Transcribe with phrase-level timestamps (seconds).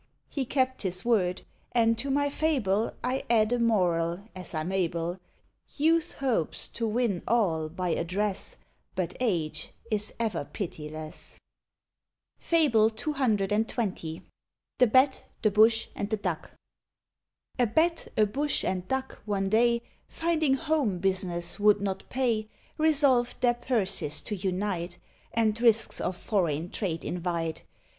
[0.31, 1.43] He kept his word;
[1.73, 5.19] and to my fable I add a moral, as I'm able:
[5.75, 8.57] Youth hopes to win all by address;
[8.95, 11.37] But age is ever pitiless.
[12.39, 14.21] FABLE CCXX.
[14.79, 16.49] THE BAT, THE BUSH, AND THE DUCK.
[17.59, 22.47] A Bat, a Bush, and Duck, one day, Finding home business would not pay,
[22.79, 24.97] Resolved their purses to unite,
[25.31, 27.65] And risks of foreign trade invite.